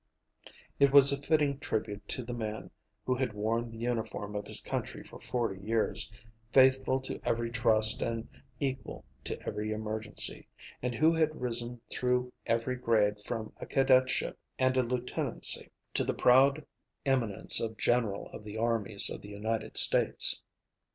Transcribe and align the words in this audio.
It 0.79 0.91
was 0.91 1.11
a 1.11 1.21
fitting 1.21 1.59
tribute 1.59 2.07
to 2.07 2.23
the 2.23 2.33
man 2.33 2.71
who 3.05 3.13
had 3.13 3.33
worn 3.33 3.69
the 3.69 3.77
uniform 3.77 4.35
of 4.35 4.47
his 4.47 4.59
country 4.59 5.03
for 5.03 5.21
forty 5.21 5.61
years, 5.61 6.11
faithful 6.51 6.99
to 7.01 7.19
every 7.23 7.51
trust 7.51 8.01
and 8.01 8.27
equal 8.59 9.05
to 9.25 9.39
every 9.47 9.71
emergency, 9.71 10.47
and 10.81 10.95
who 10.95 11.13
had 11.13 11.39
risen 11.39 11.79
through 11.91 12.33
every 12.47 12.77
grade 12.77 13.21
from 13.25 13.53
a 13.57 13.67
cadetship 13.67 14.39
and 14.57 14.75
a 14.75 14.81
lieutenancy, 14.81 15.69
to 15.93 16.03
the 16.03 16.15
proud 16.15 16.65
eminence 17.05 17.61
of 17.61 17.77
General 17.77 18.25
of 18.29 18.43
the 18.43 18.57
Armies 18.57 19.07
of 19.07 19.21
the 19.21 19.29
United 19.29 19.77
States. 19.77 20.41